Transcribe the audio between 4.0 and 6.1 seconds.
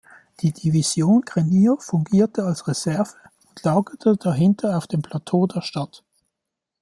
dahinter auf dem Plateau der Stadt.